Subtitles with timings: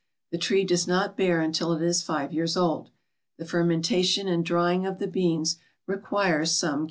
[0.31, 2.89] The tree does not bear until it is five years old.
[3.37, 6.79] The fermentation and drying of the beans require some care.